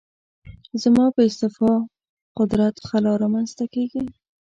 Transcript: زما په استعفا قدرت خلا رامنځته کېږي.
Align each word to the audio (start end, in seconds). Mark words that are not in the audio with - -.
زما 0.83 1.05
په 1.15 1.21
استعفا 1.29 1.73
قدرت 2.39 2.75
خلا 2.87 3.13
رامنځته 3.21 3.65
کېږي. 3.73 4.03